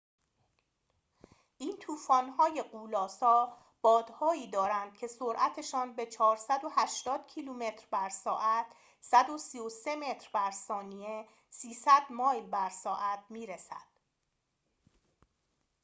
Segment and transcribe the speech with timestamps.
[1.57, 8.65] این طوفان‌های غول‌آسا بادهایی دارند که سرعتشان به 480 کیلومتر بر ساعت
[9.01, 13.87] 133 متر بر ثانیه؛ 300 مایل بر ساعت می‌رسد